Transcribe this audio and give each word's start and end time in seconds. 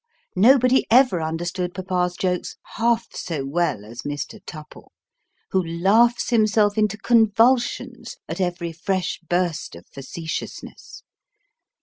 nobody 0.35 0.83
ever 0.89 1.21
understood 1.21 1.75
papa's 1.75 2.15
jokes 2.17 2.55
half 2.77 3.09
so 3.15 3.45
well 3.45 3.85
as 3.85 4.01
Mr. 4.01 4.39
Tupple, 4.47 4.91
who 5.51 5.63
laughs 5.63 6.31
himself 6.31 6.75
into 6.75 6.97
convulsions 6.97 8.15
at 8.27 8.41
every 8.41 8.71
fresh 8.71 9.19
burst 9.29 9.75
of 9.75 9.85
facetiousness. 9.93 11.03